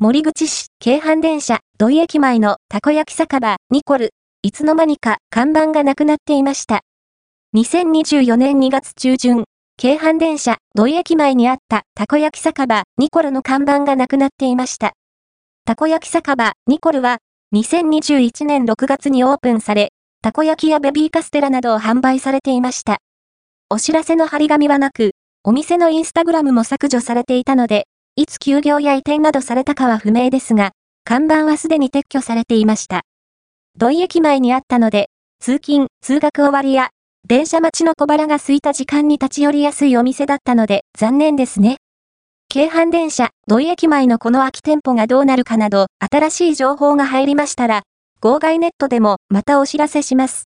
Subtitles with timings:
[0.00, 4.10] 森口市、京阪電車、土井駅前のたこ焼き酒場、ニコル。
[4.42, 6.82] いつの間にか看板がなくなっていました。
[7.56, 9.42] 2024年2月中旬、
[9.76, 14.92] 京阪電車、土井駅前にあったたこ焼き酒場、ニコルの看板がなくなっていました。
[15.64, 17.18] たこ焼き酒場、ニコルは、
[17.56, 19.88] 2021年6月にオープンされ、
[20.22, 22.98] たこ焼きやベビーカステラなどを販売されていました。
[23.68, 25.10] お知らせの張り紙はなく、
[25.42, 27.88] お店のインスタグラムも削除されていたので、
[28.18, 30.72] いつ休業や移転などされたかは不明ですが、
[31.04, 33.02] 看板はすでに撤去されていました。
[33.76, 36.88] 土井駅前にあったので、通勤、通学終わりや、
[37.28, 41.76] 電車待ちの小腹が空いた時間に立ち寄りやすいお店だったので、残念ですね。
[42.48, 47.82] 京阪電車、土井駅前のこの空き店舗がどうなるかなど、新しい情報が入りましたら、
[48.20, 50.36] 号外ネットでもまたお知らせします。